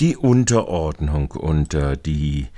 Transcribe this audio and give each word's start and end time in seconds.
Die 0.00 0.16
Unterordnung 0.18 1.30
unter 1.30 1.96
die 1.96 2.48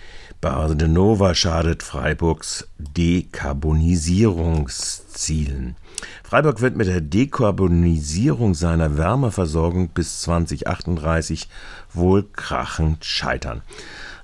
Badenova 0.40 1.36
schadet 1.36 1.84
Freiburgs 1.84 2.66
Dekarbonisierungszielen. 2.78 5.76
Freiburg 6.24 6.60
wird 6.60 6.76
mit 6.76 6.88
der 6.88 7.00
Dekarbonisierung 7.00 8.54
seiner 8.54 8.96
Wärmeversorgung 8.96 9.90
bis 9.90 10.22
2038 10.22 11.46
wohl 11.94 12.24
krachend 12.24 13.04
scheitern. 13.04 13.62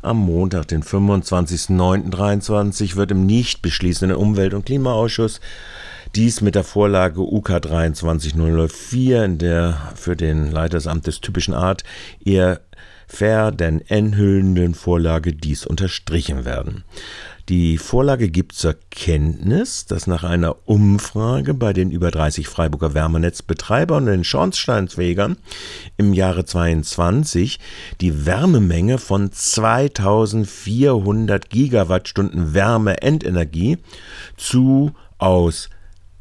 Am 0.03 0.19
Montag, 0.19 0.67
den 0.67 0.83
25.09.23, 0.83 2.96
wird 2.96 3.12
im 3.12 3.27
nicht 3.27 3.62
beschließenden 3.62 4.17
Umwelt- 4.17 4.55
und 4.55 4.67
Klimaausschuss 4.67 5.41
dies 6.17 6.41
mit 6.41 6.57
der 6.57 6.65
Vorlage 6.65 7.21
UK 7.21 7.62
23004, 7.62 9.25
in 9.25 9.39
der 9.39 9.93
für 9.95 10.17
den 10.17 10.51
Leitersamt 10.51 11.07
des 11.07 11.21
typischen 11.21 11.55
Art 11.55 11.85
eher 12.25 12.61
fair 13.07 13.50
denn 13.50 13.80
enthüllenden 13.80 14.75
Vorlage 14.75 15.32
dies 15.32 15.67
unterstrichen 15.67 16.45
werden. 16.45 16.85
Die 17.50 17.76
Vorlage 17.76 18.31
gibt 18.31 18.54
zur 18.54 18.75
Kenntnis, 18.90 19.85
dass 19.85 20.07
nach 20.07 20.25
einer 20.25 20.67
Umfrage 20.67 21.53
bei 21.53 21.75
den 21.75 21.90
über 21.90 22.11
30 22.11 22.48
Freiburger 22.48 22.95
Wärmenetzbetreibern 22.95 24.04
und 24.04 24.11
den 24.11 24.25
Schornsteinsfegern 24.25 25.36
im 25.98 26.14
Jahre 26.14 26.46
22 26.46 27.61
die 28.00 28.25
Wärmemenge 28.25 28.96
von 28.96 29.31
2400 29.31 31.50
Gigawattstunden 31.50 32.55
Wärmeendenergie 32.55 33.77
zu 34.39 34.92
aus 35.19 35.69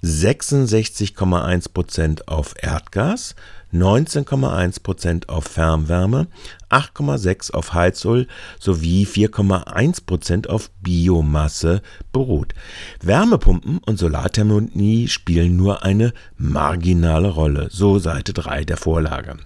66,1 0.04 1.72
Prozent 1.74 2.28
auf 2.28 2.56
Erdgas, 2.62 3.36
19,1 3.74 4.84
Prozent 4.84 5.30
auf 5.30 5.46
Fernwärme, 5.46 6.28
8,6 6.70 7.54
auf 7.54 7.74
Heizöl 7.74 8.28
sowie 8.60 9.06
4,1 9.06 10.06
Prozent 10.06 10.50
auf 10.50 10.70
Biomasse 10.82 11.82
beruht. 12.12 12.54
Wärmepumpen 13.02 13.78
und 13.78 13.98
Solarthermie 13.98 15.08
spielen 15.08 15.56
nur 15.56 15.84
eine 15.84 16.14
marginale 16.38 17.30
Rolle, 17.30 17.70
so 17.72 17.98
Seite 17.98 18.34
3 18.34 18.66
der 18.66 18.78
Vorlage. 18.78 19.38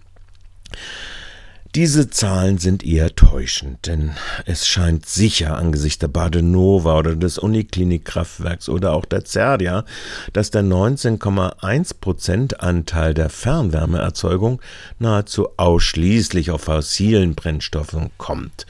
Diese 1.78 2.09
Zahlen 2.09 2.58
sind 2.58 2.83
eher 2.83 3.14
täuschend, 3.14 3.86
denn 3.86 4.14
es 4.47 4.67
scheint 4.67 5.06
sicher 5.06 5.58
angesichts 5.58 6.00
der 6.00 6.08
Badenova 6.08 6.97
oder 6.97 7.16
des 7.16 7.38
Uniklinik-Kraftwerks 7.38 8.67
oder 8.67 8.94
auch 8.94 9.06
der 9.06 9.25
Zerdia, 9.25 9.86
dass 10.34 10.50
der 10.50 10.64
19,1% 10.64 12.56
Anteil 12.56 13.14
der 13.14 13.30
Fernwärmeerzeugung 13.30 14.59
nahezu 14.97 15.50
ausschließlich 15.58 16.50
auf 16.50 16.61
fossilen 16.61 17.36
Brennstoffen 17.36 18.09
kommt. 18.17 18.66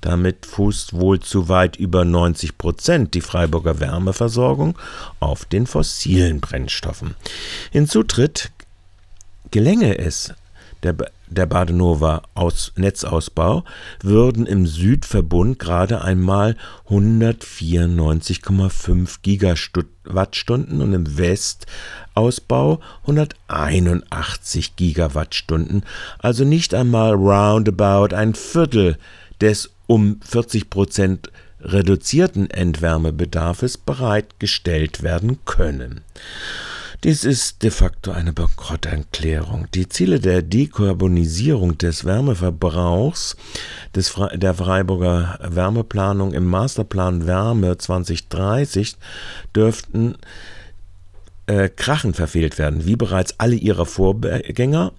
Damit 0.00 0.46
fußt 0.46 0.92
wohl 0.92 1.18
zu 1.18 1.48
weit 1.48 1.74
über 1.74 2.04
90 2.04 2.58
Prozent 2.58 3.14
die 3.14 3.22
Freiburger 3.22 3.80
Wärmeversorgung 3.80 4.78
auf 5.18 5.46
den 5.46 5.66
fossilen 5.66 6.40
Brennstoffen. 6.40 7.16
Hinzu 7.72 8.04
tritt, 8.04 8.52
gelänge 9.50 9.98
es 9.98 10.32
der, 10.82 10.96
der 11.28 11.46
Badenova 11.46 12.22
Aus 12.34 12.72
Netzausbau 12.76 13.64
würden 14.02 14.44
im 14.46 14.66
Südverbund 14.66 15.58
gerade 15.58 16.02
einmal 16.02 16.56
194,5 16.88 19.18
Gigawattstunden 19.22 20.80
und 20.80 20.92
im 20.92 21.16
Westausbau 21.16 22.80
181 23.02 24.76
Gigawattstunden, 24.76 25.84
also 26.18 26.44
nicht 26.44 26.74
einmal 26.74 27.14
roundabout 27.14 28.14
ein 28.14 28.34
Viertel 28.34 28.98
des 29.40 29.70
um 29.86 30.20
40 30.22 30.68
Prozent 30.70 31.30
reduzierten 31.60 32.50
Endwärmebedarfes 32.50 33.78
bereitgestellt 33.78 35.02
werden 35.02 35.38
können. 35.44 36.02
Dies 37.04 37.24
ist 37.24 37.64
de 37.64 37.72
facto 37.72 38.12
eine 38.12 38.32
Bankrotterklärung. 38.32 39.66
Die 39.74 39.88
Ziele 39.88 40.20
der 40.20 40.40
Dekarbonisierung 40.40 41.76
des 41.76 42.04
Wärmeverbrauchs 42.04 43.36
des 43.92 44.14
der 44.34 44.54
Freiburger 44.54 45.36
Wärmeplanung 45.42 46.32
im 46.32 46.44
Masterplan 46.44 47.26
Wärme 47.26 47.76
2030 47.76 48.94
dürften 49.52 50.14
äh, 51.46 51.68
krachend 51.68 52.14
verfehlt 52.14 52.58
werden, 52.58 52.86
wie 52.86 52.94
bereits 52.94 53.34
alle 53.40 53.56
ihre 53.56 53.84
Vorgänger 53.84 54.92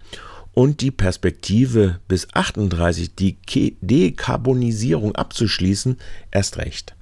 und 0.53 0.81
die 0.81 0.91
Perspektive 0.91 2.01
bis 2.09 2.27
38 2.33 3.15
die 3.15 3.37
Dekarbonisierung 3.79 5.15
abzuschließen 5.15 5.97
erst 6.31 6.57
recht. 6.57 6.95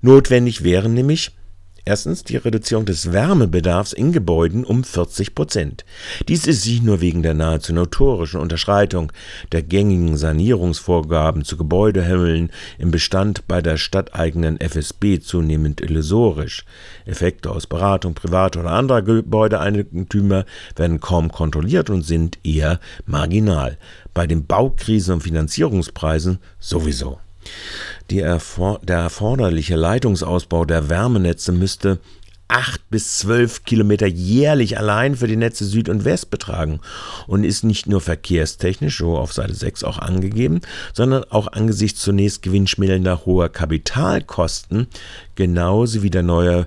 Notwendig 0.00 0.64
wären 0.64 0.94
nämlich 0.94 1.32
Erstens 1.90 2.22
die 2.22 2.36
Reduzierung 2.36 2.84
des 2.84 3.10
Wärmebedarfs 3.10 3.92
in 3.92 4.12
Gebäuden 4.12 4.64
um 4.64 4.84
40 4.84 5.34
Prozent. 5.34 5.84
Dies 6.28 6.46
ist 6.46 6.64
nicht 6.64 6.84
nur 6.84 7.00
wegen 7.00 7.24
der 7.24 7.34
nahezu 7.34 7.72
notorischen 7.74 8.38
Unterschreitung 8.38 9.10
der 9.50 9.64
gängigen 9.64 10.16
Sanierungsvorgaben 10.16 11.44
zu 11.44 11.56
Gebäudehimmeln 11.56 12.52
im 12.78 12.92
Bestand 12.92 13.48
bei 13.48 13.60
der 13.60 13.76
stadteigenen 13.76 14.60
FSB 14.60 15.18
zunehmend 15.18 15.80
illusorisch. 15.80 16.64
Effekte 17.06 17.50
aus 17.50 17.66
Beratung 17.66 18.14
privater 18.14 18.60
oder 18.60 18.70
anderer 18.70 19.02
Gebäudeeigentümer 19.02 20.44
werden 20.76 21.00
kaum 21.00 21.32
kontrolliert 21.32 21.90
und 21.90 22.02
sind 22.02 22.38
eher 22.44 22.78
marginal. 23.04 23.78
Bei 24.14 24.28
den 24.28 24.46
Baukrisen 24.46 25.14
und 25.14 25.22
Finanzierungspreisen 25.24 26.38
sowieso. 26.60 27.18
Erfor 28.10 28.80
der 28.82 28.98
erforderliche 28.98 29.76
Leitungsausbau 29.76 30.64
der 30.64 30.88
Wärmenetze 30.88 31.52
müsste 31.52 31.98
8 32.50 32.90
bis 32.90 33.18
12 33.18 33.64
Kilometer 33.64 34.08
jährlich 34.08 34.76
allein 34.76 35.14
für 35.14 35.28
die 35.28 35.36
Netze 35.36 35.64
Süd 35.64 35.88
und 35.88 36.04
West 36.04 36.30
betragen 36.30 36.80
und 37.28 37.44
ist 37.44 37.62
nicht 37.62 37.86
nur 37.86 38.00
verkehrstechnisch, 38.00 38.98
so 38.98 39.16
auf 39.16 39.32
Seite 39.32 39.54
6 39.54 39.84
auch 39.84 39.98
angegeben, 39.98 40.60
sondern 40.92 41.22
auch 41.30 41.46
angesichts 41.52 42.00
zunächst 42.00 42.42
gewinnschmälender 42.42 43.24
hoher 43.24 43.48
Kapitalkosten, 43.50 44.88
genauso 45.36 46.02
wie 46.02 46.10
der 46.10 46.24
neue, 46.24 46.66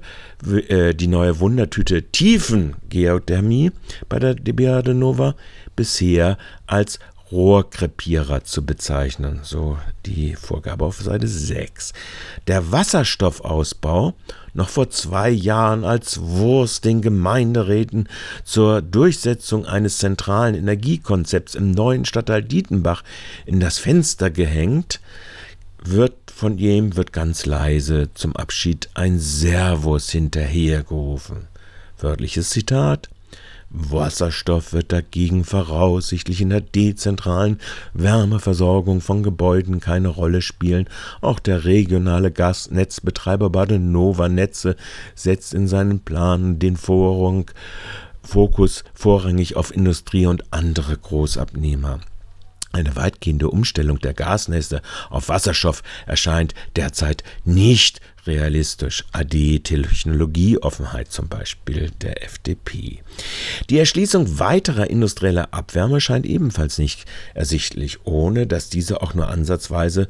äh, 0.69 0.95
die 0.95 1.07
neue 1.07 1.39
Wundertüte 1.41 2.03
Tiefengeothermie 2.03 3.71
bei 4.07 4.19
der 4.19 4.35
DBA 4.35 4.81
Nova 4.93 5.35
bisher 5.75 6.37
als 6.65 6.99
Rohrkrepierer 7.33 8.43
zu 8.43 8.63
bezeichnen, 8.63 9.39
so 9.41 9.79
die 10.05 10.35
Vorgabe 10.35 10.85
auf 10.85 11.01
Seite 11.01 11.27
6. 11.27 11.93
Der 12.45 12.71
Wasserstoffausbau, 12.71 14.13
noch 14.53 14.69
vor 14.69 14.91
zwei 14.91 15.31
Jahren 15.31 15.83
als 15.83 16.21
Wurst 16.21 16.85
den 16.85 17.01
Gemeinderäten 17.01 18.07
zur 18.43 18.83
Durchsetzung 18.83 19.65
eines 19.65 19.97
zentralen 19.97 20.53
Energiekonzepts 20.53 21.55
im 21.55 21.71
neuen 21.71 22.05
Stadtteil 22.05 22.43
Dietenbach 22.43 23.03
in 23.47 23.59
das 23.59 23.79
Fenster 23.79 24.29
gehängt, 24.29 25.01
wird 25.83 26.13
von 26.31 26.59
ihm 26.59 26.95
wird 26.95 27.13
ganz 27.13 27.47
leise 27.47 28.09
zum 28.13 28.35
Abschied 28.35 28.89
ein 28.93 29.19
Servus 29.19 30.11
hinterhergerufen. 30.11 31.47
Wörtliches 31.97 32.51
Zitat 32.51 33.09
Wasserstoff 33.73 34.71
wird 34.71 34.91
dagegen 34.91 35.43
voraussichtlich 35.43 36.41
in 36.41 36.51
der 36.51 36.61
dezentralen 36.61 37.59
Wärmeversorgung 37.93 39.01
von 39.01 39.23
Gebäuden 39.23 39.79
keine 39.79 40.09
Rolle 40.09 40.43
spielen. 40.43 40.87
Auch 41.21 41.39
der 41.39 41.65
regionale 41.65 42.31
Gasnetzbetreiber 42.31 43.49
Badenova 43.49 44.29
Netze 44.29 44.75
setzt 45.15 45.55
in 45.55 45.67
seinen 45.67 46.01
Planen 46.01 46.59
den 46.59 46.77
Vorrang, 46.77 47.49
Fokus 48.21 48.83
vorrangig 48.93 49.57
auf 49.57 49.75
Industrie 49.75 50.27
und 50.27 50.53
andere 50.53 50.95
Großabnehmer. 50.95 51.99
Eine 52.73 52.95
weitgehende 52.95 53.49
Umstellung 53.49 53.99
der 53.99 54.15
Gasnetze 54.15 54.81
auf 55.11 55.29
Wasserstoff 55.29 55.83
erscheint 56.07 56.55
derzeit 56.75 57.23
nicht 57.45 58.01
realistisch. 58.25 59.05
AD 59.11 59.59
Technologieoffenheit 59.59 61.11
zum 61.11 61.27
Beispiel 61.27 61.91
der 62.01 62.23
FDP. 62.23 63.03
Die 63.69 63.77
Erschließung 63.77 64.39
weiterer 64.39 64.89
industrieller 64.89 65.53
Abwärme 65.53 66.01
scheint 66.01 66.25
ebenfalls 66.25 66.79
nicht 66.79 67.05
ersichtlich, 67.35 68.05
ohne 68.05 68.47
dass 68.47 68.69
diese 68.69 69.03
auch 69.03 69.13
nur 69.13 69.27
ansatzweise 69.27 70.07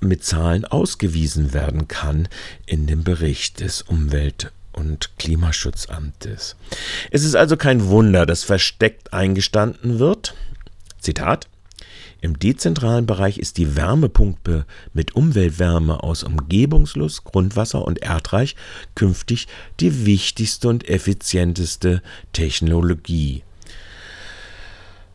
mit 0.00 0.22
Zahlen 0.22 0.66
ausgewiesen 0.66 1.54
werden 1.54 1.88
kann 1.88 2.28
in 2.66 2.86
dem 2.86 3.04
Bericht 3.04 3.60
des 3.60 3.80
Umwelt- 3.80 4.52
und 4.72 5.10
Klimaschutzamtes. 5.18 6.56
Es 7.10 7.24
ist 7.24 7.36
also 7.36 7.56
kein 7.56 7.86
Wunder, 7.86 8.26
dass 8.26 8.44
versteckt 8.44 9.14
eingestanden 9.14 9.98
wird. 9.98 10.34
Zitat 11.00 11.48
im 12.20 12.38
dezentralen 12.38 13.06
Bereich 13.06 13.38
ist 13.38 13.58
die 13.58 13.76
Wärmepumpe 13.76 14.66
mit 14.92 15.14
Umweltwärme 15.14 16.02
aus 16.02 16.22
Umgebungsluft, 16.22 17.24
Grundwasser 17.24 17.84
und 17.84 18.02
Erdreich 18.02 18.56
künftig 18.94 19.48
die 19.80 20.06
wichtigste 20.06 20.68
und 20.68 20.88
effizienteste 20.88 22.02
Technologie. 22.32 23.42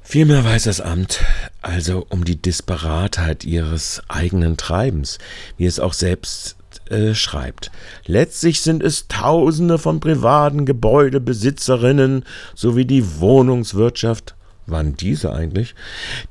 Vielmehr 0.01 0.43
weiß 0.43 0.65
das 0.65 0.81
Amt 0.81 1.23
also 1.63 2.05
um 2.09 2.25
die 2.25 2.39
Disparatheit 2.39 3.43
ihres 3.43 4.03
eigenen 4.07 4.55
Treibens, 4.55 5.17
wie 5.57 5.65
es 5.65 5.79
auch 5.79 5.93
selbst 5.93 6.57
äh, 6.89 7.15
schreibt. 7.15 7.71
Letztlich 8.05 8.61
sind 8.61 8.83
es 8.83 9.07
Tausende 9.07 9.79
von 9.79 9.99
privaten 9.99 10.67
Gebäudebesitzerinnen 10.67 12.23
sowie 12.53 12.85
die 12.85 13.19
Wohnungswirtschaft, 13.19 14.35
wann 14.67 14.95
diese 14.95 15.33
eigentlich, 15.33 15.75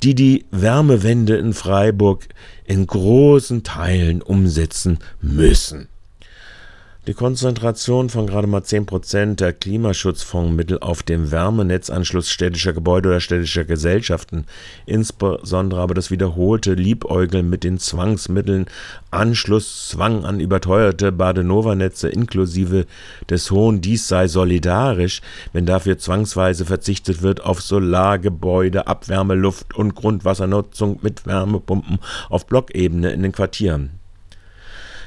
die 0.02 0.14
die 0.14 0.44
Wärmewende 0.50 1.36
in 1.36 1.52
Freiburg 1.52 2.26
in 2.64 2.86
großen 2.86 3.62
Teilen 3.62 4.22
umsetzen 4.22 4.98
müssen. 5.20 5.88
Die 7.06 7.12
Konzentration 7.12 8.08
von 8.08 8.26
gerade 8.26 8.46
mal 8.46 8.62
10% 8.62 9.34
der 9.34 9.52
Klimaschutzfondsmittel 9.52 10.78
auf 10.78 11.02
dem 11.02 11.30
Wärmenetzanschluss 11.30 12.30
städtischer 12.30 12.72
Gebäude 12.72 13.10
oder 13.10 13.20
städtischer 13.20 13.66
Gesellschaften, 13.66 14.46
insbesondere 14.86 15.82
aber 15.82 15.92
das 15.92 16.10
wiederholte 16.10 16.72
Liebäugeln 16.72 17.50
mit 17.50 17.62
den 17.62 17.78
Zwangsmitteln, 17.78 18.64
Anschlusszwang 19.10 20.24
an 20.24 20.40
überteuerte 20.40 21.12
Badenova-Netze 21.12 22.08
inklusive 22.08 22.86
des 23.28 23.50
hohen 23.50 23.82
Dies 23.82 24.08
sei 24.08 24.26
solidarisch, 24.26 25.20
wenn 25.52 25.66
dafür 25.66 25.98
zwangsweise 25.98 26.64
verzichtet 26.64 27.20
wird 27.20 27.44
auf 27.44 27.60
Solargebäude, 27.60 28.86
Abwärme, 28.86 29.34
Luft- 29.34 29.74
und 29.74 29.94
Grundwassernutzung 29.94 31.00
mit 31.02 31.26
Wärmepumpen 31.26 31.98
auf 32.30 32.46
Blockebene 32.46 33.12
in 33.12 33.22
den 33.22 33.32
Quartieren 33.32 34.03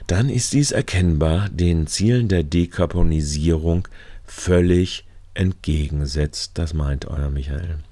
dann 0.07 0.29
ist 0.29 0.53
dies 0.53 0.71
erkennbar 0.71 1.49
den 1.49 1.85
Zielen 1.85 2.29
der 2.29 2.43
Dekarbonisierung 2.43 3.87
völlig 4.25 5.05
entgegensetzt. 5.33 6.51
Das 6.55 6.73
meint 6.73 7.05
euer 7.05 7.29
Michael. 7.29 7.79